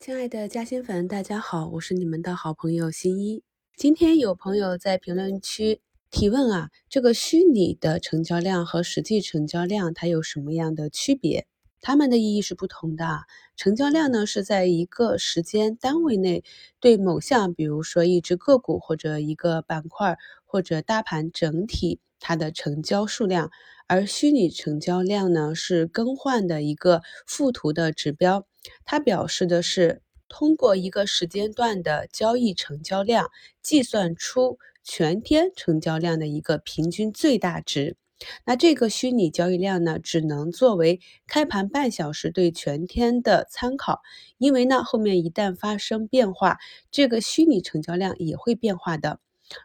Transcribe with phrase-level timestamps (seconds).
[0.00, 3.42] 亲爱的嘉兴粉，大家好，我是你们的好朋友新一。
[3.76, 11.46] 今天有朋友在评论区提问啊，这个虚拟的成交量和实际成交量它有什么样的区别？
[11.82, 13.24] 它们的意义是不同的。
[13.56, 16.44] 成交量呢是在一个时间单位内
[16.80, 23.50] 对某项，比如说一只个股或者一个板块或者大盘整体它的成交数量，
[23.86, 28.46] 而虚拟成交量呢是更换的一个附图的指标，
[28.84, 33.30] 它表示的是通过一个时间段的交易成交量
[33.62, 37.96] 计算出全天成交量的一个平均最大值。
[38.44, 44.02] 那这个虚拟交易量呢，只能作为开盘半小时对全天的参考，
[44.36, 46.58] 因为呢后面一旦发生变化，
[46.90, 49.20] 这个虚拟成交量也会变化的。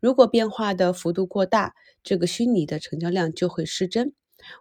[0.00, 4.14] 如果变化的幅度过大，这个虚拟的成交量就会失真。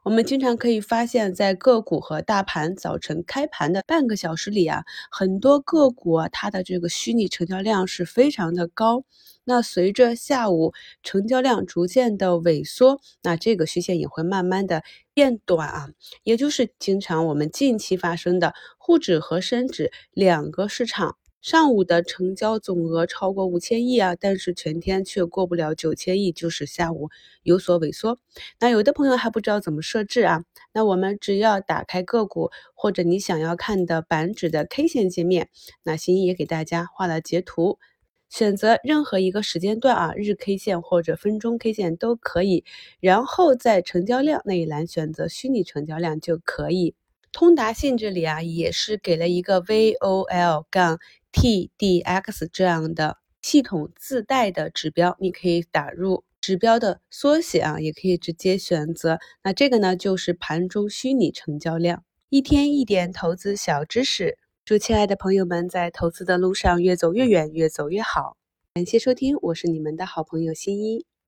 [0.04, 9.04] 我们经常可以发现，在个股和大盘早晨开盘的半个小时里啊，很多个股啊，它的这个虚拟成交量是非常的高。
[9.44, 15.90] 那随着下午成交量逐渐的萎缩，那这个虚线也会慢慢的变短啊，
[16.24, 21.18] 也就是经常我们近期发生的沪指和深指两个市场。
[21.48, 27.10] 上午的成交总额超过五千亿啊，但是全天却过不了九千亿，就是下午
[27.42, 28.20] 有所萎缩。
[28.60, 30.44] 那有的朋友还不知道怎么设置啊？
[30.74, 35.48] 那我们只要打开个股或者你想要看的板指的 K 线界面，
[35.84, 37.80] 那新一也给大家画了截图，
[38.28, 42.66] 选择任何一个时间段啊，日 K 线或者分钟 K 线都可以，
[43.00, 46.94] 然后在成交量那一栏选择虚拟成交量就可以。
[47.34, 50.98] 通达信这里啊，也是给了一个 VOL 杠
[51.34, 59.20] TDX 这样的系统自带的指标，你可以打入指标的缩写啊，也可以直接选择。
[59.44, 62.04] 那这个呢，就是盘中虚拟成交量。
[62.30, 68.36] 一天一点投资小知识，祝亲爱的朋友们在投资的路上越走越远，越走越好。
[68.74, 71.06] 感谢收听，我是你们的好朋友新一。